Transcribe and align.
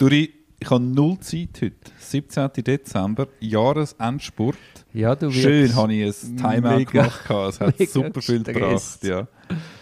Duri, 0.00 0.32
ich 0.58 0.70
habe 0.70 0.82
null 0.82 1.18
Zeit 1.20 1.60
heute. 1.60 1.74
17. 1.98 2.48
Dezember, 2.64 3.28
Jahresendspurt. 3.38 4.56
Ja, 4.94 5.14
du 5.14 5.30
Schön 5.30 5.74
habe 5.76 5.92
ich 5.92 6.24
ein 6.24 6.36
Timeout 6.38 6.76
mega- 6.78 7.02
gemacht. 7.02 7.30
Es 7.50 7.60
hat 7.60 7.78
super 7.86 8.22
viel 8.22 8.42
gebracht. 8.42 9.04
Ja. 9.04 9.28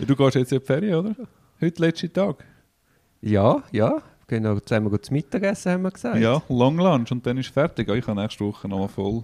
Du 0.00 0.16
gehst 0.16 0.34
jetzt 0.34 0.50
in 0.52 0.58
die 0.58 0.66
Ferien, 0.66 0.94
oder? 0.96 1.14
Heute 1.60 1.82
letzter 1.82 2.12
Tag. 2.12 2.44
Ja, 3.20 3.62
ja. 3.70 4.02
Genau, 4.26 4.58
zusammen 4.58 4.90
gehen 4.90 5.02
zum 5.04 5.14
Mittagessen, 5.14 5.70
haben 5.70 5.82
wir 5.82 5.92
gesagt. 5.92 6.18
Ja, 6.18 6.42
Long 6.48 6.78
Lunch 6.78 7.12
und 7.12 7.24
dann 7.24 7.38
ist 7.38 7.50
fertig. 7.50 7.88
Ich 7.88 8.06
habe 8.08 8.20
nächste 8.20 8.44
Woche 8.44 8.66
nochmal 8.66 8.88
voll. 8.88 9.22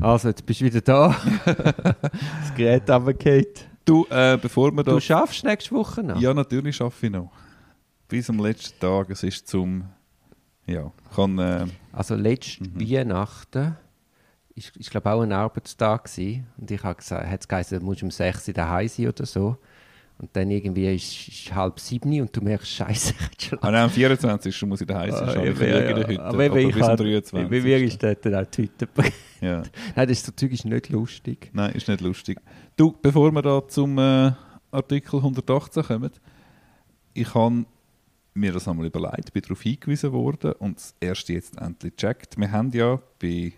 Also, 0.00 0.28
jetzt 0.28 0.46
bist 0.46 0.60
du 0.60 0.66
wieder 0.66 0.82
da. 0.82 1.16
das 1.44 2.54
Gerät 2.54 2.88
runtergefallen. 2.88 3.46
Du, 3.84 4.06
äh, 4.08 4.38
bevor 4.40 4.70
wir 4.70 4.84
da... 4.84 4.92
Du 4.92 5.00
schaffst 5.00 5.42
nächste 5.42 5.72
Woche 5.74 6.04
noch? 6.04 6.20
Ja, 6.20 6.32
natürlich 6.32 6.80
arbeite 6.80 7.06
ich 7.06 7.12
noch. 7.12 7.32
Bis 8.12 8.28
am 8.28 8.40
letzten 8.40 8.78
Tag. 8.78 9.08
Es 9.08 9.22
ist 9.22 9.48
zum... 9.48 9.84
Ja, 10.66 10.92
ich 11.08 11.16
kann... 11.16 11.38
Äh, 11.38 11.64
Also, 11.92 12.14
letzte 12.14 12.62
Mhm. 12.62 12.78
Weihnachten 12.78 13.74
ist, 14.54 14.76
ist 14.76 14.90
glaube 14.90 15.10
auch 15.10 15.22
ein 15.22 15.32
Arbeitstag 15.32 16.04
gewesen. 16.04 16.46
Und 16.58 16.70
ich 16.70 16.82
habe 16.82 16.96
gesagt, 16.96 17.26
hat 17.26 17.40
es 17.40 17.48
geheißen, 17.48 17.80
du 17.80 17.86
musst 17.86 18.02
um 18.02 18.10
6 18.10 18.48
Uhr 18.48 18.52
daheim 18.52 18.86
sein 18.86 19.08
oder 19.08 19.24
so. 19.24 19.56
Und 20.18 20.28
dann 20.36 20.50
irgendwie 20.50 20.94
ist 20.94 21.26
es 21.26 21.54
halb 21.54 21.80
sieben 21.80 22.20
und 22.20 22.36
du 22.36 22.42
merkst, 22.42 22.68
Scheiße, 22.68 23.14
ich 23.38 23.46
schon 23.48 23.58
ah, 23.62 23.70
nein, 23.70 23.84
am 23.84 23.90
24. 23.90 24.62
muss 24.66 24.82
ich 24.82 24.86
daheim 24.86 25.10
sein. 25.10 25.28
Ah, 25.30 25.32
schon. 25.32 25.46
ich 25.46 25.58
ja, 25.58 25.66
ja, 25.66 25.96
heute. 25.96 26.20
Aber 26.20 26.28
Aber, 26.28 26.38
wenn 26.38 26.52
bis 26.52 26.76
ich 26.76 26.82
am 26.82 26.88
halt- 26.88 27.00
23. 27.00 27.32
Bei 27.48 27.60
mir 27.62 27.78
ist 27.78 28.02
dort 28.02 28.26
dann 28.26 28.34
auch 28.34 28.44
die 28.50 28.62
Hütte. 28.64 28.88
Ja. 29.40 29.62
Nein, 29.96 30.06
das 30.06 30.10
ist 30.10 30.26
so 30.26 30.32
Zeug 30.32 30.52
ist 30.52 30.66
nicht 30.66 30.90
lustig. 30.90 31.50
Nein, 31.54 31.72
ist 31.72 31.88
nicht 31.88 32.02
lustig. 32.02 32.38
Du, 32.76 32.92
bevor 32.92 33.32
wir 33.32 33.40
da 33.40 33.66
zum 33.66 33.96
äh, 33.96 34.32
Artikel 34.70 35.16
118 35.16 35.82
kommen, 35.82 36.10
ich 37.14 37.34
habe 37.34 37.64
mir 38.34 38.52
das 38.52 38.68
einmal 38.68 38.86
überlegt, 38.86 39.32
bin 39.32 39.42
darauf 39.42 39.62
hingewiesen 39.62 40.12
worden 40.12 40.52
und 40.52 40.76
das 40.76 40.94
erste 41.00 41.34
jetzt 41.34 41.60
endlich 41.60 41.96
gecheckt. 41.96 42.38
Wir 42.38 42.50
haben 42.50 42.70
ja 42.72 43.00
bei 43.20 43.52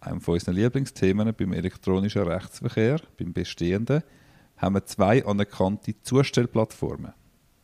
einem 0.00 0.20
von 0.20 0.34
unseren 0.34 0.54
Lieblingsthemen, 0.54 1.34
beim 1.34 1.52
elektronischen 1.52 2.22
Rechtsverkehr, 2.22 3.00
beim 3.18 3.32
bestehenden, 3.32 4.02
haben 4.56 4.74
wir 4.74 4.84
zwei 4.84 5.24
anerkannte 5.24 5.94
Zustellplattformen. 6.02 7.12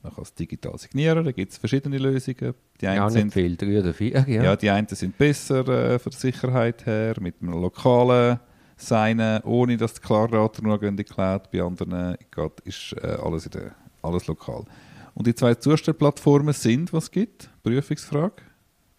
Man 0.02 0.14
kann 0.14 0.22
es 0.22 0.34
digital 0.34 0.78
signieren, 0.78 1.24
da 1.24 1.32
gibt 1.32 1.52
es 1.52 1.58
verschiedene 1.58 1.98
Lösungen. 1.98 2.54
Die 2.80 2.86
einen 2.86 2.96
Ja, 2.96 3.10
sind 3.10 3.34
viel, 3.34 3.56
drei 3.56 3.80
oder 3.80 3.92
vier. 3.92 4.24
Ja. 4.26 4.42
ja. 4.42 4.56
die 4.56 4.70
einen 4.70 4.88
sind 4.88 5.18
besser 5.18 5.68
äh, 5.68 5.98
von 5.98 6.10
der 6.10 6.18
Sicherheit 6.18 6.86
her, 6.86 7.16
mit 7.20 7.42
einem 7.42 7.60
lokalen 7.60 8.40
Signen, 8.78 9.42
ohne 9.42 9.76
dass 9.76 9.94
die 9.94 10.00
Klardaten 10.00 10.66
nur 10.66 10.82
in 10.82 10.96
die 10.96 11.04
Cloud. 11.04 11.50
Bei 11.50 11.62
anderen 11.62 12.14
äh, 12.14 12.16
geht, 12.34 12.60
ist 12.64 12.96
äh, 13.02 13.18
alles, 13.22 13.44
in 13.44 13.52
der, 13.52 13.74
alles 14.00 14.26
lokal. 14.26 14.64
Und 15.14 15.26
die 15.26 15.34
zwei 15.34 15.54
Zustellplattformen 15.54 16.54
sind, 16.54 16.92
was 16.92 17.04
es 17.04 17.10
gibt, 17.10 17.50
Prüfungsfrage. 17.62 18.42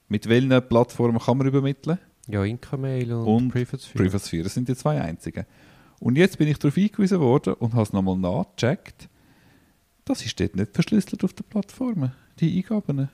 Mit 0.07 0.27
welchen 0.27 0.67
Plattformen 0.67 1.19
kann 1.19 1.37
man 1.37 1.47
übermitteln? 1.47 1.99
ja 2.27 2.43
Incamail 2.43 3.11
und, 3.13 3.27
Und 3.27 3.49
Privatsphere. 3.49 4.03
Privasphere, 4.03 4.43
das 4.43 4.53
sind 4.53 4.67
die 4.67 4.75
zwei 4.75 5.01
einzigen. 5.01 5.45
Und 5.99 6.17
jetzt 6.17 6.37
bin 6.37 6.47
ich 6.47 6.57
darauf 6.57 6.75
hingewiesen 6.75 7.19
worden 7.19 7.53
und 7.55 7.73
habe 7.73 7.83
es 7.83 7.93
nochmal 7.93 8.17
nachgecheckt. 8.17 9.09
Das 10.05 10.25
ist 10.25 10.39
dort 10.39 10.55
nicht 10.55 10.73
verschlüsselt 10.73 11.23
auf 11.23 11.33
den 11.33 11.45
Plattformen, 11.45 12.11
die 12.39 12.57
Eingaben. 12.57 13.09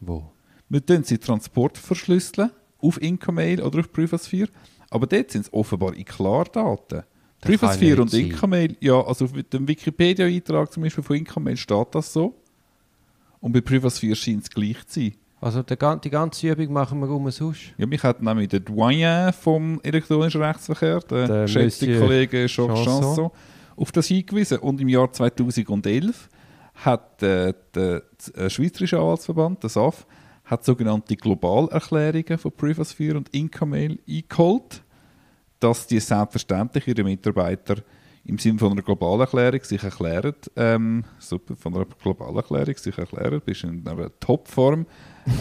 Wo? 0.00 0.30
Wir 0.68 0.84
tun 0.84 1.04
sie 1.04 1.18
Transport 1.18 1.78
verschlüsseln 1.78 2.50
auf 2.78 3.00
Incamail 3.00 3.62
oder 3.62 3.80
auf 3.80 3.92
Privasphere, 3.92 4.48
aber 4.90 5.06
dort 5.06 5.30
sind 5.30 5.42
es 5.46 5.52
offenbar 5.52 5.94
in 5.94 6.04
Klardaten. 6.04 7.02
Privasphere 7.42 7.90
nicht 7.90 8.00
und 8.00 8.10
sein. 8.10 8.20
Incamail, 8.26 8.76
ja, 8.80 9.00
also 9.00 9.26
auf 9.26 9.32
dem 9.32 9.68
Wikipedia-Eintrag 9.68 10.72
zum 10.72 10.82
Beispiel 10.82 11.04
von 11.04 11.16
Incamail 11.16 11.56
steht 11.56 11.88
das 11.92 12.12
so. 12.12 12.34
Und 13.40 13.52
bei 13.52 13.60
Privasphere 13.60 14.14
scheint 14.14 14.44
es 14.44 14.50
gleich 14.50 14.86
zu 14.86 15.00
sein. 15.00 15.14
Also 15.40 15.64
der, 15.64 15.96
die 15.96 16.10
ganze 16.10 16.50
Übung 16.50 16.72
machen 16.72 17.00
wir 17.00 17.08
umsonst. 17.10 17.72
Ja, 17.76 17.84
mich 17.84 18.02
hat 18.04 18.22
nämlich 18.22 18.48
der 18.48 18.60
Doyen 18.60 19.32
vom 19.32 19.80
elektronischen 19.82 20.40
Rechtsverkehr, 20.40 21.00
der, 21.00 21.26
Der 21.26 21.42
geschätzte 21.42 21.86
Monsieur 21.86 22.06
Kollege 22.06 22.46
Jacques 22.46 22.84
Chanson. 22.84 22.84
Chanson, 22.84 23.30
auf 23.74 23.90
das 23.90 24.06
hingewiesen. 24.06 24.58
Und 24.58 24.80
im 24.80 24.88
Jahr 24.88 25.12
2011 25.12 26.28
hat 26.76 27.22
äh, 27.24 27.52
der 27.74 28.02
äh, 28.36 28.48
Schweizerische 28.48 28.98
Anwaltsverband, 28.98 29.64
der 29.64 29.70
SAF, 29.70 30.06
hat 30.44 30.64
sogenannte 30.64 31.16
Globalerklärungen 31.16 32.38
von 32.38 32.52
Privasphere 32.52 33.16
und 33.16 33.28
Incamail 33.30 33.98
eingeholt, 34.08 34.82
dass 35.62 35.86
die 35.86 36.00
selbstverständlich 36.00 36.88
ihre 36.88 37.04
Mitarbeiter 37.04 37.76
im 38.24 38.38
Sinne 38.38 38.58
von 38.58 38.72
einer 38.72 38.82
Globalerklärung 38.82 39.62
sich 39.62 39.82
erklären, 39.82 40.34
ähm, 40.56 41.04
super, 41.18 41.56
von 41.56 41.74
einer 41.74 41.86
Globalerklärung 41.86 42.76
sich 42.76 42.96
erklären, 42.96 43.40
bist 43.44 43.64
in 43.64 43.86
einer 43.86 44.10
Topform, 44.20 44.86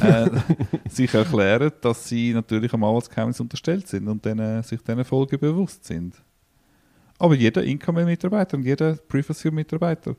äh, 0.01 0.29
sich 0.89 1.13
erklären, 1.13 1.71
dass 1.81 2.07
sie 2.07 2.33
natürlich 2.33 2.73
am 2.73 2.83
Anwaltsgeheimnis 2.83 3.39
unterstellt 3.39 3.87
sind 3.87 4.07
und 4.07 4.25
äh, 4.25 4.61
sich 4.63 4.81
diesen 4.81 5.05
Folgen 5.05 5.39
bewusst 5.39 5.85
sind. 5.85 6.15
Aber 7.19 7.35
jeder 7.35 7.63
Income-Mitarbeiter 7.63 8.57
und 8.57 8.63
jeder 8.63 8.95
Privacy-Mitarbeiter 8.95 10.15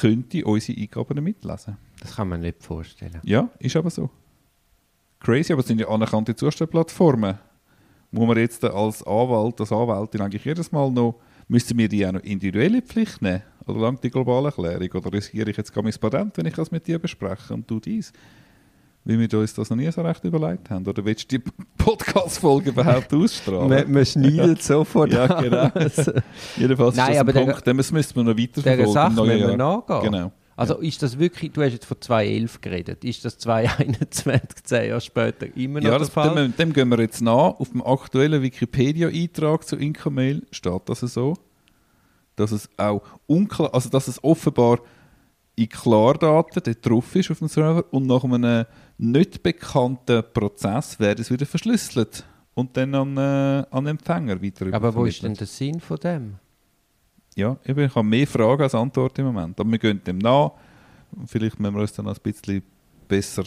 könnte 0.00 0.44
unsere 0.44 0.80
Eingaben 0.80 1.22
mitlesen. 1.22 1.76
Das 2.00 2.16
kann 2.16 2.28
man 2.28 2.40
nicht 2.40 2.62
vorstellen. 2.62 3.20
Ja, 3.22 3.48
ist 3.58 3.76
aber 3.76 3.90
so. 3.90 4.10
Crazy, 5.20 5.52
aber 5.52 5.60
es 5.60 5.68
sind 5.68 5.80
ja 5.80 5.88
anerkannte 5.88 6.34
Zustellplattformen. 6.34 7.38
Muss 8.12 8.26
man 8.26 8.36
jetzt 8.38 8.64
als 8.64 9.02
Anwalt, 9.06 9.60
als 9.60 9.72
Anwältin 9.72 10.20
eigentlich 10.20 10.44
jedes 10.44 10.72
Mal 10.72 10.90
noch, 10.90 11.16
müssen 11.48 11.78
wir 11.78 11.88
die 11.88 12.06
auch 12.06 12.12
noch 12.12 12.22
individuell 12.22 12.74
in 12.74 12.80
die 12.80 12.86
Pflicht 12.86 13.22
nehmen? 13.22 13.42
Oder 13.66 13.80
langt 13.80 14.02
die 14.02 14.10
globale 14.10 14.46
Erklärung? 14.48 14.88
Oder 14.94 15.12
riskiere 15.12 15.50
ich 15.50 15.56
jetzt 15.56 15.72
gar 15.72 15.84
mein 15.84 15.92
Patent, 15.92 16.36
wenn 16.36 16.46
ich 16.46 16.54
das 16.54 16.70
mit 16.70 16.86
dir 16.86 16.98
bespreche 16.98 17.54
und 17.54 17.70
du 17.70 17.78
dies? 17.78 18.12
Weil 19.04 19.18
wir 19.18 19.38
uns 19.38 19.54
das 19.54 19.70
noch 19.70 19.76
nie 19.76 19.90
so 19.90 20.02
recht 20.02 20.22
überlegt 20.24 20.68
haben. 20.70 20.86
Oder 20.86 21.04
willst 21.04 21.30
du 21.32 21.38
die 21.38 21.44
Podcast-Folge 21.78 22.70
überhaupt 22.70 23.14
ausstrahlen? 23.14 23.68
Man, 23.68 23.90
man 23.92 24.04
schneidet 24.04 24.62
sofort 24.62 25.12
Ja, 25.12 25.26
genau. 25.40 25.70
Jedenfalls 26.56 26.96
Nein, 26.96 27.12
ist 27.12 27.16
das 27.16 27.20
ein 27.20 27.26
der- 27.26 27.32
Punkt, 27.32 27.66
den 27.66 27.76
müssen 27.76 27.94
wir 28.16 28.22
noch 28.24 28.36
weiter 28.36 28.38
Dieser 28.56 28.62
verfolgen. 28.76 28.92
Sache 28.92 29.26
müssen 29.26 29.48
wir 29.48 29.56
nachgehen. 29.56 30.02
Genau. 30.02 30.32
Also 30.60 30.76
ist 30.76 31.02
das 31.02 31.18
wirklich, 31.18 31.52
du 31.52 31.62
hast 31.62 31.72
jetzt 31.72 31.86
von 31.86 31.98
2011 31.98 32.60
geredet, 32.60 33.02
ist 33.04 33.24
das 33.24 33.38
2021, 33.38 34.62
10 34.64 34.88
Jahre 34.90 35.00
später 35.00 35.46
immer 35.56 35.80
noch 35.80 35.84
Ja, 35.84 35.90
der 35.92 35.98
das, 36.00 36.10
Fall? 36.10 36.34
dem, 36.34 36.54
dem 36.54 36.72
gehen 36.74 36.90
wir 36.90 37.00
jetzt 37.00 37.22
nach. 37.22 37.58
Auf 37.58 37.70
dem 37.70 37.82
aktuellen 37.82 38.42
Wikipedia-Eintrag 38.42 39.66
zu 39.66 39.76
Incamail 39.76 40.42
steht 40.50 40.82
das 40.86 41.00
so, 41.00 41.34
dass 42.36 42.52
es 42.52 42.68
auch 42.76 43.00
unklar, 43.26 43.72
also 43.72 43.88
dass 43.88 44.06
es 44.06 44.22
offenbar 44.22 44.80
in 45.56 45.68
Klardaten 45.70 46.62
dort 46.62 46.86
drauf 46.86 47.16
ist 47.16 47.30
auf 47.30 47.38
dem 47.38 47.48
Server 47.48 47.84
und 47.90 48.06
nach 48.06 48.24
einem 48.24 48.66
nicht 48.98 49.42
bekannten 49.42 50.22
Prozess 50.34 51.00
wird 51.00 51.20
es 51.20 51.30
wieder 51.30 51.46
verschlüsselt 51.46 52.24
und 52.52 52.76
dann 52.76 52.94
an, 52.94 53.16
äh, 53.16 53.64
an 53.70 53.84
den 53.84 53.96
Empfänger 53.96 54.42
weiter 54.42 54.66
Aber 54.72 54.94
wo 54.94 55.06
ist 55.06 55.22
denn 55.22 55.32
der 55.34 55.46
Sinn 55.46 55.80
von 55.80 55.96
dem? 55.98 56.34
Ja, 57.36 57.56
eben, 57.66 57.84
ich 57.86 57.94
habe 57.94 58.06
mehr 58.06 58.26
Fragen 58.26 58.62
als 58.62 58.74
Antworten 58.74 59.20
im 59.20 59.26
Moment. 59.28 59.58
Aber 59.60 59.70
wir 59.70 59.78
gehen 59.78 60.02
dem 60.04 60.18
nach. 60.18 60.52
Vielleicht 61.26 61.58
müssen 61.60 61.74
wir 61.74 61.80
uns 61.82 61.92
dann 61.92 62.06
noch 62.06 62.16
ein 62.16 62.20
bisschen 62.22 62.62
besser 63.08 63.44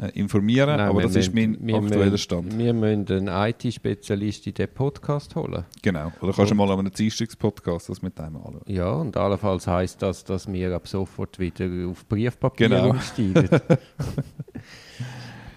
äh, 0.00 0.08
informieren. 0.18 0.76
Nein, 0.76 0.88
aber 0.88 1.02
das 1.02 1.16
ist 1.16 1.34
mein 1.34 1.50
müssen- 1.52 1.66
wir 1.66 1.76
aktueller 1.76 2.04
müssen- 2.06 2.18
Stand. 2.18 2.58
Wir 2.58 2.72
müssen 2.72 3.28
einen 3.28 3.28
IT-Spezialist 3.50 4.46
in 4.46 4.54
diesen 4.54 4.72
Podcast 4.74 5.34
holen. 5.34 5.64
Genau. 5.82 6.12
Oder 6.20 6.32
kannst 6.32 6.50
du 6.50 6.54
mal 6.54 6.70
an 6.70 6.78
einem 6.80 6.92
Dienstagspodcast 6.92 7.88
das 7.88 8.00
mit 8.02 8.18
dem 8.18 8.36
anschauen? 8.36 8.60
Ja, 8.66 8.92
und 8.92 9.16
allenfalls 9.16 9.66
heisst 9.66 10.02
das, 10.02 10.24
dass 10.24 10.50
wir 10.50 10.74
ab 10.74 10.86
sofort 10.88 11.38
wieder 11.38 11.66
auf 11.88 12.06
Briefpapier 12.06 12.68
Genau. 12.68 12.90
umsteigen. 12.90 13.48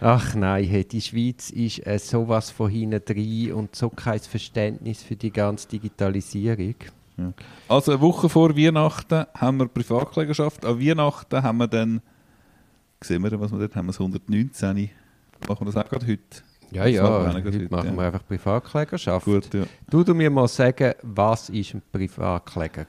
Ach 0.03 0.33
nein, 0.33 0.63
hey, 0.65 0.83
die 0.83 0.99
Schweiz 0.99 1.51
ist 1.51 1.85
äh, 1.85 1.99
sowas 1.99 2.49
von 2.49 2.71
hinten 2.71 3.05
drin 3.05 3.53
und 3.53 3.75
so 3.75 3.87
kein 3.87 4.19
Verständnis 4.19 5.03
für 5.03 5.15
die 5.15 5.31
ganze 5.31 5.67
Digitalisierung. 5.67 6.73
Also 7.67 7.91
eine 7.91 8.01
Woche 8.01 8.27
vor 8.27 8.57
Weihnachten 8.57 9.27
haben 9.35 9.59
wir 9.59 9.67
Privatklägerschaft. 9.67 10.65
An 10.65 10.79
Weihnachten 10.79 11.43
haben 11.43 11.57
wir 11.59 11.67
dann, 11.67 12.01
sehen 12.99 13.21
wir, 13.21 13.39
was 13.39 13.51
wir 13.51 13.59
dort 13.59 13.75
haben, 13.75 13.85
wir 13.85 13.91
das 13.91 13.99
119. 13.99 14.89
Machen 15.47 15.67
wir 15.67 15.71
das 15.71 15.77
auch 15.77 15.87
gerade 15.87 16.07
heute? 16.07 16.23
Ja, 16.71 16.85
Das 16.85 16.93
ja, 16.93 17.03
machen 17.03 17.33
heute 17.35 17.45
heute, 17.45 17.69
machen 17.69 17.89
ja. 17.89 17.95
wir 17.95 18.03
einfach 18.03 18.25
Privatklägerschaft. 18.27 19.25
Gut, 19.25 19.53
ja. 19.53 19.65
Du, 19.87 20.03
du 20.03 20.15
mir 20.15 20.31
mal 20.31 20.47
sagen, 20.47 20.95
was 21.03 21.49
ist 21.49 21.75
ein 21.75 21.83
Privatkläger? 21.91 22.87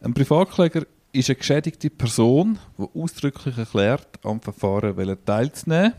Ein 0.00 0.14
Privatkläger 0.14 0.84
ist 1.12 1.30
eine 1.30 1.36
geschädigte 1.36 1.90
Person, 1.90 2.58
die 2.76 3.00
ausdrücklich 3.00 3.56
erklärt, 3.56 4.08
am 4.24 4.40
Verfahren 4.40 5.16
teilzunehmen 5.24 5.92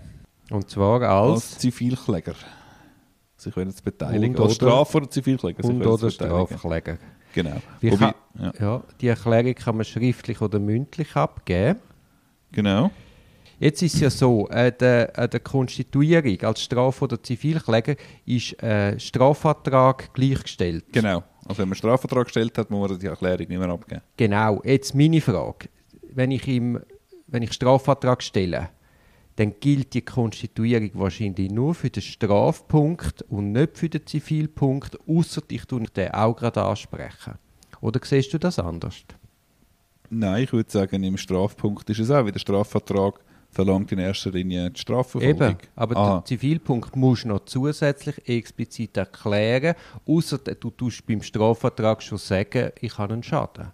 Und 0.51 0.69
zwar 0.69 1.01
als 1.01 1.33
als 1.53 1.57
Zivilkläger. 1.59 2.33
Sich 3.37 3.55
wollen 3.55 3.71
zu 3.71 3.83
beteiligen. 3.83 4.35
Und 4.35 4.41
als 4.43 4.61
oder- 4.61 4.71
Straf- 4.71 4.95
oder 4.95 5.09
Zivilkläger. 5.09 5.63
sich 5.63 5.71
und 5.71 5.85
oder. 5.85 6.11
Strafkläger. 6.11 6.97
Genau. 7.33 7.55
Wobei, 7.81 7.95
kann- 7.97 8.13
ja, 8.39 8.53
Ja, 8.59 8.83
die 8.99 9.07
Erklärung 9.07 9.55
kann 9.55 9.75
man 9.77 9.85
schriftlich 9.85 10.41
oder 10.41 10.59
mündlich 10.59 11.15
abgeben. 11.15 11.79
genau. 12.51 12.91
Jetzt 13.59 13.83
ist 13.83 13.93
es 13.93 13.99
ja 14.01 14.09
so, 14.09 14.47
äh, 14.49 14.71
der, 14.71 15.17
äh, 15.19 15.29
der 15.29 15.39
Konstituierung 15.39 16.41
als 16.41 16.63
Straf- 16.63 16.99
oder 17.03 17.21
Zivilkläger 17.21 17.95
ist 18.25 18.61
äh, 18.63 18.99
Strafvertrag 18.99 20.11
gleichgestellt. 20.15 20.85
Genau. 20.91 21.23
Also 21.45 21.59
wenn 21.59 21.69
man 21.69 21.73
einen 21.73 21.75
Strafvertrag 21.75 22.23
gestellt 22.25 22.57
hat, 22.57 22.71
muss 22.71 22.89
man 22.89 22.97
die 22.99 23.05
Erklärung 23.05 23.37
nicht 23.47 23.49
mehr 23.49 23.69
abgeben. 23.69 24.01
Genau, 24.17 24.61
jetzt 24.63 24.95
meine 24.95 25.21
Frage. 25.21 25.69
Wenn 26.11 26.31
ich 26.31 26.47
im 26.47 26.79
wenn 27.27 27.43
ich 27.43 27.53
Strafvertrag 27.53 28.21
stelle, 28.23 28.69
dann 29.35 29.53
gilt 29.59 29.93
die 29.93 30.01
Konstituierung 30.01 30.91
wahrscheinlich 30.93 31.51
nur 31.51 31.73
für 31.73 31.89
den 31.89 32.03
Strafpunkt 32.03 33.23
und 33.23 33.53
nicht 33.53 33.77
für 33.77 33.89
den 33.89 34.05
Zivilpunkt, 34.05 34.97
außer 35.07 35.41
ich 35.49 35.65
tue 35.65 35.83
den 35.83 36.11
auch 36.11 36.35
gerade 36.35 36.63
ansprechen. 36.63 37.35
Oder 37.79 37.99
siehst 38.03 38.33
du 38.33 38.37
das 38.37 38.59
anders? 38.59 39.03
Nein, 40.09 40.43
ich 40.43 40.53
würde 40.53 40.69
sagen, 40.69 41.03
im 41.03 41.17
Strafpunkt 41.17 41.89
ist 41.89 41.99
es 41.99 42.11
auch, 42.11 42.25
wie 42.25 42.31
der 42.31 42.39
Strafvertrag 42.39 43.19
verlangt 43.49 43.91
in 43.91 43.99
erster 43.99 44.31
Linie 44.31 44.69
die 44.69 44.79
Strafverfolgung. 44.79 45.49
Eben, 45.49 45.57
aber 45.75 45.95
Aha. 45.95 46.19
den 46.19 46.25
Zivilpunkt 46.25 46.95
musst 46.95 47.23
du 47.23 47.29
noch 47.29 47.45
zusätzlich 47.45 48.27
explizit 48.27 48.97
erklären, 48.97 49.75
außer 50.05 50.37
du 50.37 50.69
tust 50.69 51.05
beim 51.05 51.21
Strafvertrag 51.21 52.01
schon 52.01 52.17
sagen, 52.17 52.71
ich 52.79 52.97
habe 52.97 53.13
einen 53.13 53.23
Schaden. 53.23 53.71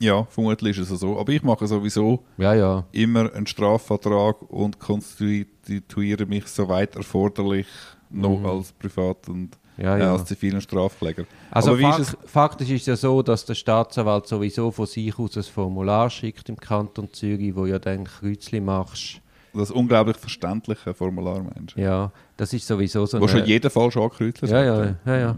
Ja, 0.00 0.24
vermutlich 0.30 0.78
ist 0.78 0.90
es 0.90 1.00
so. 1.00 1.18
Aber 1.18 1.32
ich 1.32 1.42
mache 1.42 1.66
sowieso 1.66 2.22
Ja, 2.36 2.54
ja. 2.54 2.84
immer 2.92 3.32
einen 3.34 3.46
Strafvertrag 3.46 4.42
und 4.50 4.78
konstituiere 4.78 6.26
mich 6.26 6.46
soweit 6.46 6.94
erforderlich 6.96 7.66
noch 8.10 8.42
als 8.44 8.72
Privat- 8.72 9.28
und 9.28 9.50
Mhm. 9.76 9.84
Ja, 9.84 9.96
äh, 9.96 10.00
ja. 10.00 10.12
als 10.12 10.24
zivilen 10.24 10.60
Strafkläger. 10.60 11.24
Also 11.52 11.76
fakt, 11.76 11.98
ist 12.00 12.16
faktisch 12.26 12.70
ist 12.70 12.80
es 12.82 12.86
ja 12.86 12.96
so, 12.96 13.22
dass 13.22 13.44
der 13.44 13.54
Staatsanwalt 13.54 14.26
sowieso 14.26 14.70
von 14.72 14.86
sich 14.86 15.16
aus 15.18 15.36
ein 15.36 15.44
Formular 15.44 16.10
schickt 16.10 16.48
im 16.48 16.56
Kanton 16.56 17.12
Zürich, 17.12 17.54
wo 17.54 17.64
ja 17.66 17.78
dann 17.78 18.02
Kreuzli 18.04 18.60
machst. 18.60 19.20
Das 19.54 19.70
unglaublich 19.70 20.16
verständliche 20.16 20.94
Formular, 20.94 21.42
meinst 21.42 21.76
du? 21.76 21.80
Ja, 21.80 22.10
das 22.36 22.52
ist 22.52 22.66
sowieso 22.66 23.06
so 23.06 23.18
Wo 23.20 23.24
eine- 23.26 23.32
schon 23.38 23.44
jeder 23.46 23.70
Fall 23.70 23.90
schon 23.92 24.02
angekreuzt 24.02 24.42
Ja, 24.42 24.62
ja, 24.64 24.96
ja, 25.06 25.16
ja. 25.16 25.36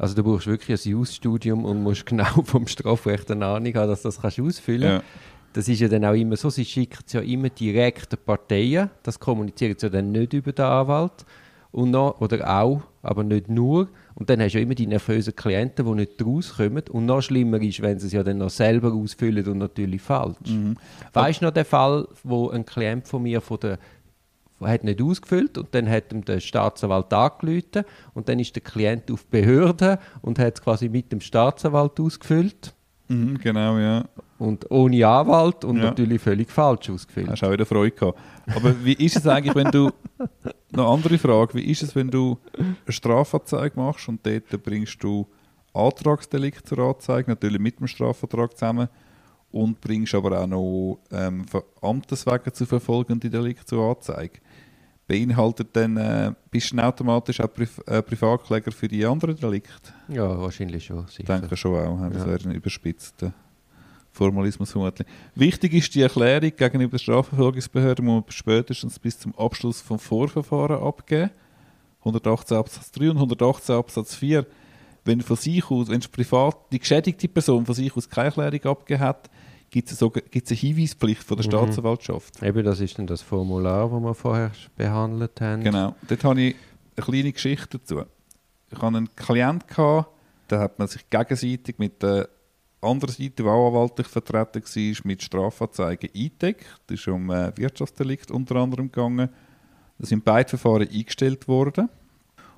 Also 0.00 0.14
du 0.14 0.24
brauchst 0.24 0.46
wirklich 0.46 0.86
ein 0.86 0.90
Jus-Studium 0.92 1.64
und 1.66 1.82
musst 1.82 2.06
genau 2.06 2.24
vom 2.44 2.66
Strafrecht 2.66 3.30
eine 3.30 3.44
Ahnung 3.44 3.74
haben, 3.74 3.88
dass 3.90 4.00
du 4.02 4.08
das 4.08 4.20
kannst 4.20 4.40
ausfüllen 4.40 4.82
Ja. 4.82 4.90
kannst. 4.98 5.06
Das 5.52 5.68
ist 5.68 5.80
ja 5.80 5.88
dann 5.88 6.04
auch 6.04 6.14
immer 6.14 6.36
so, 6.36 6.48
sie 6.48 6.64
schicken 6.64 7.00
es 7.06 7.12
ja 7.12 7.20
immer 7.20 7.48
direkt 7.50 8.12
den 8.12 8.18
Parteien, 8.24 8.88
das 9.02 9.18
kommunizieren 9.18 9.74
sie 9.76 9.86
ja 9.86 9.90
dann 9.90 10.12
nicht 10.12 10.32
über 10.32 10.52
den 10.52 10.64
Anwalt. 10.64 11.26
Und 11.72 11.90
noch, 11.92 12.20
oder 12.20 12.48
auch, 12.60 12.82
aber 13.02 13.22
nicht 13.24 13.48
nur. 13.48 13.88
Und 14.14 14.28
dann 14.30 14.40
hast 14.40 14.52
du 14.54 14.58
ja 14.58 14.64
immer 14.64 14.74
die 14.74 14.86
nervösen 14.88 15.36
Klienten, 15.36 15.86
die 15.86 15.92
nicht 15.92 16.24
rauskommen. 16.24 16.82
Und 16.90 17.06
noch 17.06 17.20
schlimmer 17.20 17.60
ist, 17.62 17.80
wenn 17.82 17.98
sie 17.98 18.08
es 18.08 18.12
ja 18.12 18.24
dann 18.24 18.38
noch 18.38 18.50
selber 18.50 18.92
ausfüllen 18.92 19.46
und 19.46 19.58
natürlich 19.58 20.02
falsch. 20.02 20.36
Weißt 21.12 21.40
du 21.40 21.44
noch 21.44 21.52
den 21.52 21.64
Fall, 21.64 22.08
wo 22.24 22.48
ein 22.50 22.64
Klient 22.66 23.06
von 23.06 23.22
mir 23.22 23.40
von 23.40 23.60
der 23.60 23.78
hat 24.68 24.84
nicht 24.84 25.00
ausgefüllt 25.02 25.56
und 25.58 25.68
dann 25.74 25.88
hat 25.88 26.12
ihm 26.12 26.24
der 26.24 26.40
Staatsanwalt 26.40 27.12
angerufen 27.12 27.84
und 28.14 28.28
dann 28.28 28.38
ist 28.38 28.54
der 28.54 28.62
Klient 28.62 29.10
auf 29.10 29.22
die 29.24 29.40
Behörde 29.40 29.98
und 30.22 30.38
hat 30.38 30.54
es 30.58 30.62
quasi 30.62 30.88
mit 30.88 31.10
dem 31.12 31.20
Staatsanwalt 31.20 31.98
ausgefüllt 32.00 32.74
Mhm, 33.08 33.38
genau, 33.38 33.76
ja. 33.78 34.04
und 34.38 34.70
ohne 34.70 35.04
Anwalt 35.04 35.64
und 35.64 35.78
Ja. 35.78 35.86
natürlich 35.86 36.22
völlig 36.22 36.48
falsch 36.48 36.90
ausgefüllt. 36.90 37.28
Hast 37.28 37.42
auch 37.42 37.50
wieder 37.50 37.66
Freude 37.66 37.90
gehabt. 37.90 38.16
Aber 38.54 38.72
wie 38.84 38.92
ist 38.92 39.16
es 39.16 39.26
eigentlich, 39.26 39.56
wenn 39.56 39.72
du, 39.72 39.90
eine 40.72 40.84
andere 40.86 41.18
Frage, 41.18 41.54
wie 41.54 41.64
ist 41.72 41.82
es, 41.82 41.96
wenn 41.96 42.08
du 42.08 42.38
eine 42.56 42.76
Strafanzeige 42.88 43.72
machst 43.80 44.08
und 44.08 44.24
dort 44.24 44.62
bringst 44.62 45.02
du 45.02 45.26
Antragsdelikt 45.74 46.66
zur 46.68 46.78
Anzeige, 46.78 47.30
natürlich 47.30 47.60
mit 47.60 47.80
dem 47.80 47.86
Strafvertrag 47.88 48.56
zusammen, 48.56 48.88
und 49.52 49.80
bringst 49.80 50.14
aber 50.14 50.40
auch 50.40 50.46
noch 50.46 50.98
ähm, 51.10 51.46
Ver- 51.46 51.64
Amteswege 51.82 52.52
zu 52.52 52.66
verfolgende 52.66 53.28
Delikte 53.30 53.64
zur 53.64 53.90
Anzeige. 53.96 54.38
Beinhaltet 55.08 55.68
dann, 55.72 55.96
äh, 55.96 56.32
bist 56.52 56.70
du 56.70 56.76
dann 56.76 56.84
automatisch 56.86 57.40
auch 57.40 57.52
Priv 57.52 57.80
äh, 57.86 58.00
Privatkläger 58.00 58.70
für 58.70 58.86
die 58.86 59.04
anderen 59.04 59.34
Delikte? 59.36 59.92
Ja, 60.08 60.38
wahrscheinlich 60.40 60.84
schon. 60.84 61.04
Ich 61.18 61.24
denke 61.24 61.56
schon 61.56 61.74
auch. 61.76 62.08
Das 62.10 62.22
Ja. 62.22 62.28
wäre 62.28 62.48
ein 62.48 62.54
überspitzter 62.54 63.32
Formalismus 64.12 64.70
vermutlich. 64.72 65.06
Wichtig 65.34 65.72
ist 65.74 65.94
die 65.94 66.02
Erklärung 66.02 66.52
gegenüber 66.56 66.92
der 66.92 66.98
Strafverfolgungsbehörde, 66.98 68.02
muss 68.02 68.22
man 68.22 68.30
spätestens 68.30 68.98
bis 69.00 69.18
zum 69.18 69.36
Abschluss 69.36 69.80
vom 69.80 69.98
Vorverfahren 69.98 70.80
abgeben. 70.82 71.30
118 72.00 72.56
Absatz 72.56 72.90
3 72.92 73.10
und 73.10 73.16
118 73.16 73.74
Absatz 73.74 74.14
4. 74.14 74.46
Wenn 75.04 75.20
von 75.20 75.36
sich 75.36 75.70
aus, 75.70 75.88
wenn 75.88 76.00
die 76.00 76.08
privat, 76.08 76.56
die 76.72 76.78
geschädigte 76.78 77.28
Person 77.28 77.64
von 77.66 77.74
sich 77.74 77.96
aus 77.96 78.08
keine 78.08 78.26
Erklärung 78.26 78.64
abgegeben 78.64 79.00
hat, 79.00 79.30
gibt 79.70 79.90
es 79.90 79.98
gibt's 80.30 80.50
eine 80.50 80.58
Hinweispflicht 80.60 81.22
von 81.22 81.36
der 81.36 81.46
Mhm. 81.46 81.50
Staatsanwaltschaft. 81.50 82.42
Eben, 82.42 82.64
das 82.64 82.80
ist 82.80 82.98
dann 82.98 83.06
das 83.06 83.22
Formular, 83.22 83.88
das 83.88 84.00
wir 84.00 84.14
vorher 84.14 84.50
behandelt 84.76 85.40
haben. 85.40 85.62
Genau. 85.62 85.94
Dort 86.08 86.24
habe 86.24 86.40
ich 86.40 86.56
eine 86.96 87.04
kleine 87.04 87.32
Geschichte 87.32 87.78
dazu. 87.78 88.02
Ich 88.70 88.76
hatte 88.80 88.96
einen 88.96 89.14
Klient, 89.16 89.66
gehabt, 89.68 90.10
da 90.48 90.58
hat 90.60 90.78
man 90.78 90.88
sich 90.88 91.08
gegenseitig 91.08 91.78
mit 91.78 92.02
der 92.02 92.28
anderen 92.80 93.14
Seite, 93.14 93.42
die 93.42 93.44
auch 93.44 93.68
anwaltlich 93.68 94.06
vertreten 94.06 94.62
war, 94.62 94.96
mit 95.04 95.22
Strafanzeigen 95.22 96.10
eingedeckt. 96.14 96.66
Das 96.86 96.98
ist 96.98 97.08
um 97.08 97.30
äh, 97.30 97.52
Wirtschaftsdelikt 97.56 98.30
unter 98.30 98.56
anderem 98.56 98.90
gegangen. 98.90 99.28
Da 99.98 100.06
sind 100.06 100.24
beide 100.24 100.48
Verfahren 100.48 100.88
eingestellt 100.88 101.46
worden. 101.46 101.88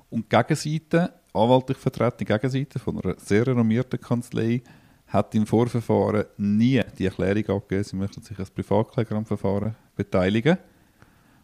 Und 0.09 0.31
die 0.31 0.35
Gegenseite, 0.35 1.13
anwaltlich 1.33 1.77
vertretene 1.77 2.25
Gegenseite 2.25 2.79
von 2.79 2.99
einer 3.01 3.15
sehr 3.17 3.47
renommierten 3.47 3.99
Kanzlei, 3.99 4.61
hat 5.07 5.35
im 5.35 5.45
Vorverfahren 5.45 6.25
nie 6.37 6.81
die 6.97 7.05
Erklärung 7.05 7.57
abgegeben, 7.57 7.83
sie 7.83 7.95
möchten 7.95 8.21
sich 8.21 8.37
als 8.39 8.49
Privatkläger 8.49 9.15
am 9.15 9.25
Verfahren 9.25 9.75
beteiligen. 9.95 10.57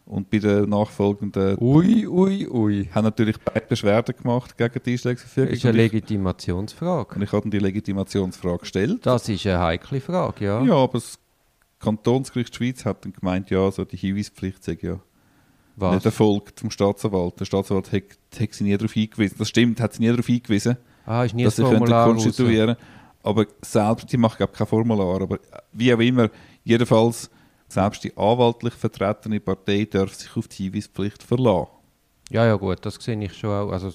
Und 0.06 0.28
bei 0.28 0.38
den 0.38 0.68
nachfolgenden 0.68 1.56
Ui, 1.60 2.04
ui, 2.04 2.48
ui. 2.48 2.88
haben 2.92 3.04
natürlich 3.04 3.38
beide 3.38 3.66
Beschwerden 3.66 4.16
gemacht 4.16 4.58
gegen 4.58 4.80
die 4.84 4.92
Einschlägsverfügung. 4.92 5.50
Das 5.50 5.58
ist 5.58 5.66
eine 5.66 5.76
Legitimationsfrage. 5.76 7.14
und 7.14 7.22
ich 7.22 7.30
habe 7.30 7.42
dann 7.42 7.52
die 7.52 7.60
Legitimationsfrage 7.60 8.58
gestellt. 8.58 9.06
Das 9.06 9.28
ist 9.28 9.46
eine 9.46 9.60
heikle 9.60 10.00
Frage, 10.00 10.44
ja. 10.44 10.64
Ja, 10.64 10.74
aber 10.74 10.94
das 10.94 11.20
Kantonsgericht 11.78 12.56
Schweiz 12.56 12.84
hat 12.84 13.04
dann 13.04 13.12
gemeint, 13.12 13.50
ja, 13.50 13.70
so 13.70 13.84
die 13.84 13.96
Hinweispflicht 13.96 14.64
sei 14.64 14.78
ja 14.80 14.98
Was? 15.80 15.94
nicht 15.94 16.06
erfolgt 16.06 16.60
vom 16.60 16.70
Staatsanwalt. 16.70 17.40
Der 17.40 17.44
Staatsanwalt 17.44 17.92
hat, 17.92 18.02
hat 18.40 18.52
sie 18.54 18.64
nie 18.64 18.76
darauf 18.76 18.92
hingewiesen. 18.92 19.36
Das 19.38 19.48
stimmt, 19.48 19.80
hat 19.80 19.94
sie 19.94 20.02
nie 20.02 20.08
darauf 20.08 20.26
hingewiesen, 20.26 20.76
Ah, 21.06 21.24
ist 21.24 21.34
nie 21.34 21.44
dass 21.44 21.56
das 21.56 21.66
sie 21.66 21.70
Formular 21.72 22.06
raus. 22.06 22.12
konstituieren 22.22 22.76
Aber 23.22 23.46
selbst, 23.62 24.12
die 24.12 24.16
machen 24.16 24.36
glaube 24.38 24.52
kein 24.52 24.66
Formular, 24.66 25.20
aber 25.22 25.38
wie 25.72 25.92
auch 25.92 25.98
immer, 25.98 26.30
jedenfalls, 26.64 27.30
selbst 27.68 28.04
die 28.04 28.16
anwaltlich 28.16 28.74
vertretene 28.74 29.40
Partei 29.40 29.86
darf 29.90 30.14
sich 30.14 30.34
auf 30.36 30.48
die 30.48 30.64
Hinweispflicht 30.64 31.22
verlassen. 31.22 31.68
Ja, 32.30 32.46
ja, 32.46 32.54
gut, 32.56 32.78
das 32.82 32.94
sehe 32.94 33.22
ich 33.22 33.34
schon 33.34 33.50
auch. 33.50 33.72
Also, 33.72 33.92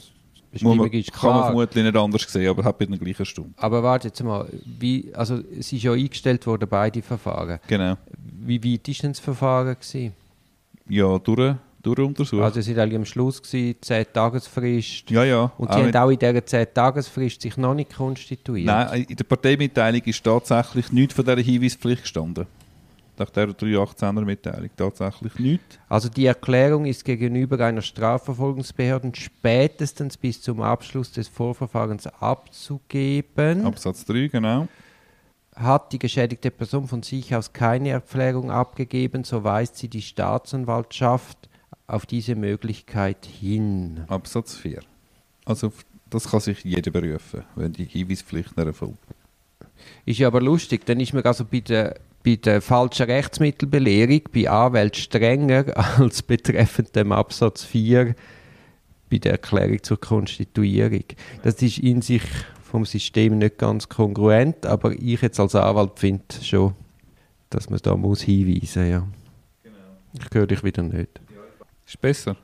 Bestimmung 0.52 0.78
man, 0.78 0.92
ist 0.92 1.12
kann 1.12 1.30
man 1.32 1.38
klar. 1.40 1.46
vermutlich 1.48 1.84
nicht 1.84 1.96
anders 1.98 2.22
sehen, 2.32 2.50
aber 2.50 2.64
hat 2.64 2.78
bei 2.78 2.86
der 2.86 2.98
gleichen 2.98 3.26
Stunde. 3.26 3.54
Aber 3.58 3.84
warte 3.84 4.08
jetzt 4.08 4.24
mal, 4.24 4.48
wie, 4.80 5.14
also 5.14 5.40
es 5.58 5.74
ist 5.74 5.84
ja 5.84 5.92
eingestellt 5.92 6.46
worden, 6.48 6.68
beide 6.70 7.02
Verfahren. 7.02 7.60
Genau. 7.68 7.98
Wie 8.18 8.64
weit 8.64 8.88
war 8.88 8.96
denn 9.02 9.12
das 9.12 9.20
Verfahren? 9.20 9.76
Gewesen? 9.80 10.14
Ja, 10.88 11.18
durch, 11.20 11.56
durch 11.86 12.00
untersucht. 12.00 12.42
Also 12.42 12.60
es 12.60 12.76
war 12.76 12.84
eigentlich 12.84 12.98
am 12.98 13.06
Schluss, 13.06 13.42
gewesen, 13.42 13.78
10 13.82 14.06
Tagesfrist. 14.12 15.10
ja, 15.12 15.24
ja. 15.24 15.52
Und 15.58 15.70
auch 15.70 15.76
die 15.76 15.82
haben 15.84 15.96
auch 15.96 16.10
in 16.10 16.20
dieser 16.20 16.46
10 16.46 16.68
Tagesfrist 16.74 17.42
sich 17.42 17.58
noch 17.58 17.74
nicht 17.74 17.96
konstituiert. 17.96 18.66
Nein, 18.66 19.06
in 19.08 19.16
der 19.16 19.24
Parteimitteilung 19.24 20.02
ist 20.02 20.24
tatsächlich 20.24 20.92
nichts 20.92 21.14
von 21.14 21.26
dieser 21.26 21.42
Hinweispflicht 21.42 22.04
gestanden. 22.04 22.48
Nach 23.18 23.30
der 23.30 23.48
318er 23.50 24.26
Mitteilung. 24.26 24.70
Tatsächlich 24.76 25.40
nichts. 25.40 25.80
Also 25.88 26.10
die 26.10 26.26
Erklärung 26.26 26.86
ist 26.86 27.06
gegenüber 27.06 27.64
einer 27.64 27.82
Strafverfolgungsbehörde 27.82 29.12
spätestens 29.16 30.18
bis 30.18 30.42
zum 30.42 30.62
Abschluss 30.62 31.14
des 31.14 31.30
Vorverfahrens 31.30 32.08
abzugeben. 32.08 33.66
Absatz 33.66 34.04
3, 34.06 34.28
genau. 34.28 34.68
Hat 35.56 35.94
die 35.94 36.00
geschädigte 36.00 36.52
Person 36.52 36.88
von 36.88 37.02
sich 37.04 37.34
aus 37.34 37.54
keine 37.54 37.92
Erklärung 37.92 38.52
abgegeben, 38.52 39.24
so 39.24 39.46
weist 39.46 39.78
sie 39.78 39.88
die 39.88 40.02
Staatsanwaltschaft 40.02 41.48
auf 41.88 42.06
diese 42.06 42.36
Möglichkeit 42.36 43.26
hin. 43.26 44.04
Absatz 44.08 44.56
4. 44.56 44.82
Also, 45.46 45.72
das 46.10 46.30
kann 46.30 46.40
sich 46.40 46.64
jeder 46.64 46.92
berufen, 46.92 47.44
wenn 47.56 47.74
die 47.74 47.86
Hinweispflicht 47.86 48.58
nicht 48.58 48.68
erfolgt. 48.68 48.98
Ist 50.06 50.20
ja 50.20 50.28
aber 50.28 50.42
lustig, 50.42 50.86
dann 50.86 51.00
ist 51.00 51.14
man 51.14 51.24
also 51.24 51.46
bei 51.46 51.60
der, 51.60 52.00
bei 52.24 52.36
der 52.36 52.62
falschen 52.62 53.06
Rechtsmittelbelehrung 53.08 54.22
bei 54.34 54.50
Anwälten 54.50 55.02
strenger 55.02 55.66
als 56.00 56.22
betreffend 56.22 56.96
dem 56.96 57.12
Absatz 57.12 57.64
4 57.64 58.16
bei 59.10 59.18
der 59.18 59.34
Erklärung 59.34 59.84
zur 59.84 60.00
Konstituierung. 60.00 61.04
Das 61.44 61.62
ist 61.62 61.80
in 61.80 62.02
sich 62.02 62.24
vom 62.64 62.86
System 62.86 63.38
nicht 63.38 63.58
ganz 63.58 63.88
kongruent, 63.88 64.66
aber 64.66 64.92
ich 64.94 65.22
jetzt 65.22 65.40
als 65.40 65.56
Anwalt 65.56 66.00
finde 66.00 66.24
schon, 66.42 66.74
dass 67.50 67.70
man 67.70 67.80
da 67.82 67.96
muss 67.96 68.22
hinweisen 68.22 68.90
ja. 68.90 69.08
Ich 70.14 70.34
höre 70.34 70.48
dich 70.48 70.64
wieder 70.64 70.82
nicht. 70.82 71.20
Ist 71.86 72.02
besser. 72.02 72.36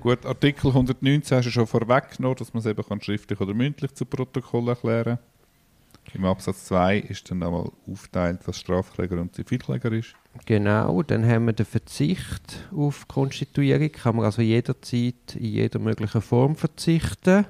Gut, 0.00 0.26
Artikel 0.26 0.68
119 0.68 1.38
hast 1.38 1.46
du 1.46 1.50
schon 1.50 1.66
vorweggenommen, 1.66 2.36
dass 2.36 2.52
man 2.52 2.60
es 2.60 2.66
eben 2.66 2.82
kann 2.84 3.00
schriftlich 3.00 3.40
oder 3.40 3.54
mündlich 3.54 3.94
zu 3.94 4.04
Protokoll 4.04 4.68
erklären 4.68 5.18
Im 6.12 6.24
Absatz 6.24 6.64
2 6.66 6.98
ist 6.98 7.30
dann 7.30 7.42
einmal 7.42 7.70
aufteilt, 7.90 8.40
was 8.46 8.58
Strafkläger 8.58 9.20
und 9.20 9.34
Zivilkläger 9.34 9.92
ist. 9.92 10.14
Genau, 10.44 11.02
dann 11.02 11.26
haben 11.26 11.46
wir 11.46 11.52
den 11.52 11.66
Verzicht 11.66 12.68
auf 12.74 13.06
Konstituierung. 13.06 13.92
Kann 13.92 14.16
man 14.16 14.24
also 14.24 14.42
jederzeit 14.42 15.36
in 15.36 15.44
jeder 15.44 15.78
möglichen 15.78 16.20
Form 16.20 16.56
verzichten. 16.56 17.46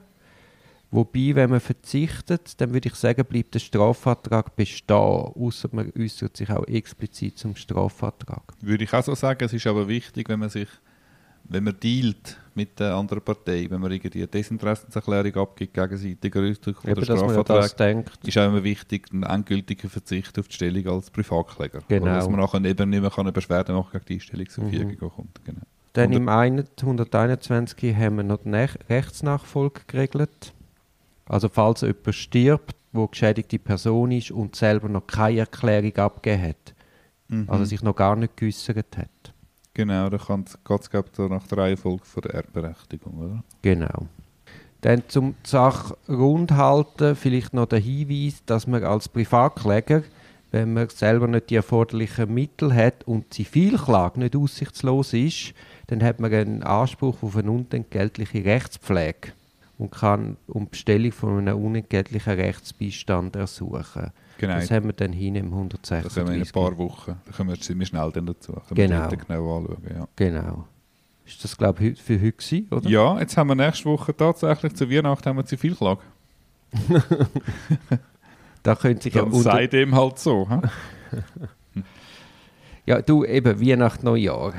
Wobei, 0.90 1.34
wenn 1.34 1.48
man 1.48 1.60
verzichtet, 1.60 2.60
dann 2.60 2.74
würde 2.74 2.90
ich 2.90 2.94
sagen, 2.96 3.24
bleibt 3.24 3.54
der 3.54 3.60
Strafvertrag 3.60 4.54
bestehen, 4.56 4.96
außer 4.96 5.70
man 5.72 5.90
äußert 5.98 6.36
sich 6.36 6.50
auch 6.50 6.66
explizit 6.66 7.38
zum 7.38 7.56
Strafvertrag. 7.56 8.42
Würde 8.60 8.84
ich 8.84 8.92
auch 8.92 9.02
so 9.02 9.14
sagen. 9.14 9.42
Es 9.42 9.54
ist 9.54 9.66
aber 9.66 9.88
wichtig, 9.88 10.28
wenn 10.28 10.40
man 10.40 10.50
sich, 10.50 10.68
wenn 11.52 11.64
man 11.64 11.76
dealt 11.80 12.38
mit 12.54 12.78
der 12.80 12.94
anderen 12.94 13.22
Partei, 13.22 13.66
wenn 13.70 13.80
man 13.80 13.90
irgendwie 13.92 14.18
eine 14.18 14.26
Desinteressenserklärung 14.28 15.34
abgibt, 15.36 15.72
gegenseitiger 15.74 16.40
Ausdruck 16.42 16.76
von 16.82 16.90
Eben, 16.90 17.00
der 17.00 17.14
dass 17.14 17.20
man 17.24 17.34
ja 17.34 17.42
das 17.42 17.70
Strafvertrag, 17.70 17.76
denkt. 17.76 18.28
ist 18.28 18.38
auch 18.38 18.46
immer 18.46 18.62
wichtig, 18.64 19.06
einen 19.12 19.22
endgültigen 19.22 19.88
Verzicht 19.88 20.38
auf 20.38 20.48
die 20.48 20.54
Stellung 20.54 20.86
als 20.88 21.10
Privatkläger. 21.10 21.80
Genau. 21.88 22.02
Oder 22.04 22.14
dass 22.16 22.28
man 22.28 22.40
nachher 22.40 22.64
eben 22.64 22.90
nicht 22.90 23.00
mehr 23.00 23.10
kann 23.10 23.20
eine 23.26 23.32
Beschwerde 23.32 23.72
machen 23.72 23.90
gegen 23.92 24.04
die 24.06 24.14
Einstellungsverfügung 24.14 24.90
Mhm. 24.90 24.98
kommt. 24.98 25.44
Genau. 25.44 25.60
Dann 25.94 26.10
Und- 26.10 26.16
im 26.16 26.28
121 26.28 27.94
haben 27.96 28.16
wir 28.16 28.22
noch 28.24 28.44
Nach 28.44 28.74
Rechtsnachfolge 28.88 29.82
geregelt. 29.86 30.52
Also 31.26 31.48
falls 31.48 31.80
jemand 31.82 32.14
stirbt, 32.14 32.76
wo 32.92 33.06
geschädigte 33.06 33.58
Person 33.58 34.10
ist 34.12 34.30
und 34.30 34.56
selber 34.56 34.88
noch 34.88 35.06
keine 35.06 35.40
Erklärung 35.40 35.96
abgegeben 35.96 36.42
hat, 36.48 36.74
Mhm. 37.28 37.44
also 37.48 37.64
sich 37.64 37.82
noch 37.82 37.96
gar 37.96 38.16
nicht 38.16 38.36
geäussert 38.36 38.96
hat. 38.98 39.31
Genau, 39.74 40.10
da 40.10 40.18
geht 40.18 40.80
es, 40.80 40.90
glaube 40.90 41.08
nach 41.30 41.46
der 41.46 41.58
Reihenfolge 41.58 42.04
von 42.04 42.22
der 42.22 42.34
Erbberechtigung, 42.34 43.18
oder? 43.18 43.44
Genau. 43.62 44.06
Dann 44.82 45.02
zum 45.08 45.36
die 45.44 45.50
Sache 45.50 45.96
vielleicht 47.14 47.54
noch 47.54 47.66
der 47.66 47.78
Hinweis, 47.78 48.42
dass 48.44 48.66
man 48.66 48.84
als 48.84 49.08
Privatkläger, 49.08 50.02
wenn 50.50 50.74
man 50.74 50.88
selber 50.88 51.26
nicht 51.28 51.50
die 51.50 51.56
erforderlichen 51.56 52.34
Mittel 52.34 52.74
hat 52.74 53.04
und 53.04 53.32
Zivilklage 53.32 54.20
nicht 54.20 54.36
aussichtslos 54.36 55.14
ist, 55.14 55.54
dann 55.86 56.02
hat 56.02 56.20
man 56.20 56.34
einen 56.34 56.62
Anspruch 56.62 57.22
auf 57.22 57.36
eine 57.36 57.50
unentgeltliche 57.50 58.44
Rechtspflege 58.44 59.32
und 59.82 59.90
kann 59.90 60.36
um 60.46 60.68
Bestellung 60.68 61.12
von 61.12 61.38
einem 61.38 61.62
unentgeltlichen 61.64 62.32
Rechtsbeistand 62.34 63.36
ersuchen. 63.36 64.10
Genau, 64.38 64.54
Das 64.54 64.70
haben 64.70 64.86
wir 64.86 64.92
dann 64.92 65.12
hin 65.12 65.34
im 65.34 65.50
das 65.68 65.90
haben 65.90 66.28
wir 66.28 66.34
in 66.34 66.42
136. 66.42 66.46
ein 66.46 66.52
paar 66.52 66.78
Wochen. 66.78 67.16
Da 67.24 67.32
können 67.32 67.48
wir 67.50 67.60
ziemlich 67.60 67.88
schnell 67.88 68.10
dann 68.12 68.26
dazu. 68.26 68.52
Können 68.52 68.74
Genau. 68.74 69.10
wir 69.10 69.16
genau 69.18 69.56
anschauen, 69.58 69.82
ja. 69.94 70.08
Genau. 70.16 70.68
Ist 71.24 71.42
das, 71.44 71.56
glaube 71.56 71.84
ich, 71.84 72.02
für 72.02 72.14
heute 72.20 72.32
gewesen, 72.32 72.68
oder? 72.70 72.88
Ja, 72.88 73.18
jetzt 73.20 73.36
haben 73.36 73.48
wir 73.48 73.54
nächste 73.54 73.84
Woche 73.86 74.16
tatsächlich 74.16 74.74
zu 74.74 74.90
Weihnachten 74.90 75.28
haben 75.28 75.36
wir 75.36 75.44
Zivilklage. 75.46 76.00
Da 78.64 78.76
könnte 78.76 79.02
sich 79.02 79.14
ja 79.14 79.22
Dann 79.22 79.32
unter- 79.32 79.50
sei 79.52 79.66
dem 79.66 79.94
halt 79.94 80.18
so. 80.20 80.48
Ja, 82.86 83.00
du, 83.00 83.24
eben 83.24 83.60
Weihnachten, 83.60 84.04
Neujahr. 84.06 84.54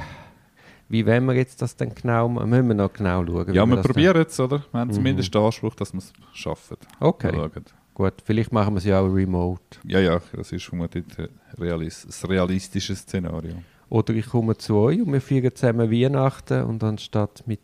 Wie 0.89 1.05
wollen 1.05 1.25
wir 1.25 1.33
jetzt 1.35 1.61
das 1.61 1.75
denn 1.75 1.93
genau 1.95 2.29
machen? 2.29 2.49
Müssen 2.49 2.67
wir 2.67 2.75
noch 2.75 2.93
genau 2.93 3.25
schauen? 3.25 3.53
Ja, 3.53 3.65
wir 3.65 3.77
das 3.77 3.85
probieren 3.85 4.25
es, 4.27 4.39
oder? 4.39 4.63
Wir 4.71 4.79
haben 4.79 4.89
Mhm. 4.89 4.93
zumindest 4.93 5.33
den 5.33 5.41
Anspruch, 5.41 5.75
dass 5.75 5.93
wir 5.93 5.99
es 5.99 6.13
schaffen. 6.33 6.77
Okay, 6.99 7.31
gut. 7.93 8.13
Vielleicht 8.23 8.51
machen 8.51 8.73
wir 8.73 8.77
es 8.79 8.85
ja 8.85 8.99
auch 8.99 9.07
remote. 9.07 9.61
Ja, 9.85 9.99
ja, 9.99 10.19
das 10.35 10.51
ist 10.51 10.63
vermutlich 10.65 11.05
realis 11.59 12.05
ein 12.23 12.29
realistisches 12.29 12.99
Szenario. 12.99 13.55
Oder 13.89 14.13
ich 14.15 14.25
komme 14.27 14.57
zu 14.57 14.75
euch 14.77 14.99
und 15.01 15.13
wir 15.13 15.21
feiern 15.21 15.53
zusammen 15.55 15.91
Weihnachten 15.91 16.63
und 16.63 16.83
anstatt 16.83 17.43
mit 17.45 17.61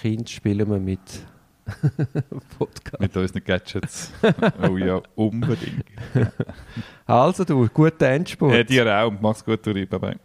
Kind 0.00 0.28
spielen 0.30 0.70
wir 0.70 0.78
mit 0.78 1.00
Podcast. 2.58 3.00
Mit 3.00 3.16
unseren 3.16 3.44
Gadgets. 3.44 4.12
oh 4.70 4.76
ja, 4.76 5.00
unbedingt. 5.14 5.84
Also 7.06 7.44
du, 7.44 7.66
guten 7.68 8.04
Endspurt. 8.04 8.52
Äh, 8.54 8.64
dir 8.64 8.86
auch. 8.86 9.12
Mach's 9.20 9.44
gut, 9.44 9.66
Uri. 9.66 9.84
Bye 9.86 9.98
bye. 9.98 10.16